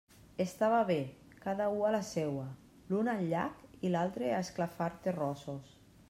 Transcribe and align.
Estava 0.43 0.77
bé; 0.89 0.95
cada 1.41 1.67
u 1.75 1.83
a 1.89 1.91
la 1.95 1.99
seua: 2.07 2.45
l'un 2.93 3.11
al 3.13 3.21
llac 3.33 3.61
i 3.89 3.91
l'altre 3.97 4.31
a 4.31 4.39
esclafar 4.47 4.89
terrossos. 5.05 5.77